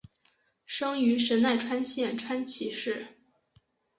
[0.65, 3.05] 生于神奈川县川崎市。